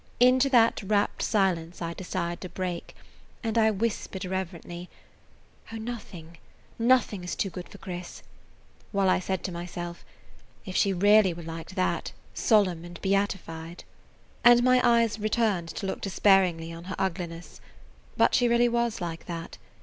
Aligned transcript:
Into 0.19 0.49
that 0.49 0.81
rapt 0.81 1.21
silence 1.21 1.79
I 1.79 1.93
desired 1.93 2.41
to 2.41 2.49
break, 2.49 2.95
and 3.43 3.55
I 3.55 3.69
whispered 3.69 4.25
irrelevantly, 4.25 4.89
"Oh, 5.71 5.75
nothing, 5.75 6.39
nothing 6.79 7.23
is 7.23 7.35
too 7.35 7.51
good 7.51 7.69
for 7.69 7.77
Chris!" 7.77 8.23
while 8.91 9.11
I 9.11 9.19
said 9.19 9.43
to 9.43 9.51
myself, 9.51 10.03
"If 10.65 10.75
she 10.75 10.91
really 10.91 11.35
were 11.35 11.43
like 11.43 11.75
that, 11.75 12.13
solemn 12.33 12.83
and 12.83 12.99
beatified!" 13.03 13.83
and 14.43 14.63
my 14.63 14.81
eyes 14.83 15.19
returned 15.19 15.67
to 15.75 15.85
look 15.85 16.01
despairingly 16.01 16.73
on 16.73 16.85
her 16.85 16.95
ugliness. 16.97 17.61
But 18.17 18.33
she 18.33 18.47
really 18.47 18.69
was 18.69 19.01
like 19.01 19.27
that. 19.27 19.59